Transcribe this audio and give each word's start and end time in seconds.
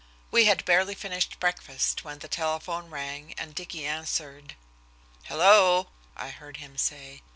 We 0.31 0.45
had 0.45 0.65
barely 0.65 0.95
finished 0.95 1.39
breakfast 1.39 2.03
when 2.03 2.17
the 2.17 2.27
telephone 2.27 2.89
rang 2.89 3.35
and 3.37 3.53
Dicky 3.53 3.85
answered. 3.85 4.55
"Hello," 5.25 5.89
I 6.17 6.29
heard 6.29 6.57
him 6.57 6.75
say. 6.79 7.21